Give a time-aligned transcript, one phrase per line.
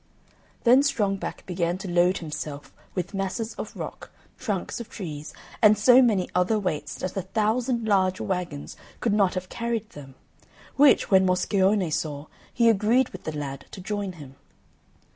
[0.63, 5.31] Then Strong back began to load himself with masses of rock, trunks of trees,
[5.61, 10.15] and so many other weights that a thousand large waggons could not have carried them;
[10.75, 14.37] which, when Moscione saw, he agreed with the lad to join him.